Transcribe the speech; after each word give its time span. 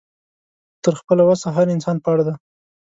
تر 0.83 0.93
خپله 0.99 1.23
وسه 1.29 1.47
هر 1.57 1.67
انسان 1.75 1.97
پړ 2.05 2.17
دی 2.27 2.33